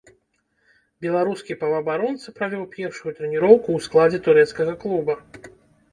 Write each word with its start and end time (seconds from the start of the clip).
Беларускі 1.05 1.57
паўабаронца 1.61 2.33
правёў 2.41 2.65
першую 2.77 3.15
трэніроўку 3.19 3.61
ў 3.73 3.79
складзе 3.89 4.19
турэцкага 4.29 4.73
клуба. 4.85 5.13